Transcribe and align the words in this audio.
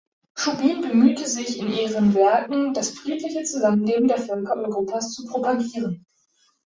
Schubin 0.33 0.81
bemühte 0.81 1.27
sich 1.27 1.59
in 1.59 1.71
ihren 1.71 2.15
Werken, 2.15 2.73
das 2.73 2.89
friedliche 2.89 3.43
Zusammenleben 3.43 4.07
der 4.07 4.17
Völker 4.17 4.55
Europas 4.55 5.11
zu 5.13 5.27
propagieren. 5.27 6.07